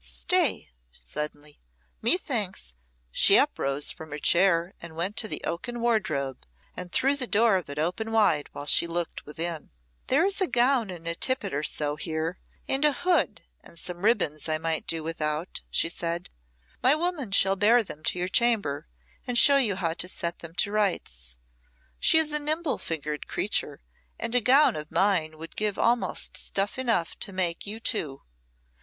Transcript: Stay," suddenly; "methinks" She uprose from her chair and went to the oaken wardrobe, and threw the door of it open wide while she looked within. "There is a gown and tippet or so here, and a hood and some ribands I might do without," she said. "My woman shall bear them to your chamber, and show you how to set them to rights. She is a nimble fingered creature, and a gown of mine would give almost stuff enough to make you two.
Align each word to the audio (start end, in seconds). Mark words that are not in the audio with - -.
Stay," 0.03 0.71
suddenly; 0.91 1.59
"methinks" 2.01 2.73
She 3.21 3.37
uprose 3.37 3.91
from 3.91 4.09
her 4.09 4.17
chair 4.17 4.73
and 4.81 4.95
went 4.95 5.15
to 5.17 5.27
the 5.27 5.43
oaken 5.43 5.79
wardrobe, 5.79 6.43
and 6.75 6.91
threw 6.91 7.15
the 7.15 7.27
door 7.27 7.55
of 7.55 7.69
it 7.69 7.77
open 7.77 8.11
wide 8.11 8.49
while 8.51 8.65
she 8.65 8.87
looked 8.87 9.23
within. 9.27 9.69
"There 10.07 10.25
is 10.25 10.41
a 10.41 10.47
gown 10.47 10.89
and 10.89 11.05
tippet 11.21 11.53
or 11.53 11.61
so 11.61 11.97
here, 11.97 12.39
and 12.67 12.83
a 12.83 12.93
hood 12.93 13.43
and 13.63 13.77
some 13.77 13.99
ribands 14.03 14.49
I 14.49 14.57
might 14.57 14.87
do 14.87 15.03
without," 15.03 15.61
she 15.69 15.87
said. 15.87 16.31
"My 16.81 16.95
woman 16.95 17.29
shall 17.31 17.55
bear 17.55 17.83
them 17.83 18.01
to 18.05 18.17
your 18.17 18.27
chamber, 18.27 18.87
and 19.27 19.37
show 19.37 19.57
you 19.57 19.75
how 19.75 19.93
to 19.93 20.07
set 20.07 20.39
them 20.39 20.55
to 20.55 20.71
rights. 20.71 21.37
She 21.99 22.17
is 22.17 22.31
a 22.31 22.39
nimble 22.39 22.79
fingered 22.79 23.27
creature, 23.27 23.81
and 24.19 24.33
a 24.33 24.41
gown 24.41 24.75
of 24.75 24.89
mine 24.91 25.37
would 25.37 25.55
give 25.55 25.77
almost 25.77 26.37
stuff 26.37 26.79
enough 26.79 27.19
to 27.19 27.31
make 27.31 27.67
you 27.67 27.79
two. 27.79 28.23